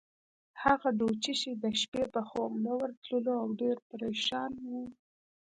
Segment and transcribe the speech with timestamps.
[0.63, 4.83] هغه ډوچي چې د شپې به خوب نه ورتلو، او ډېر پرېشان وو.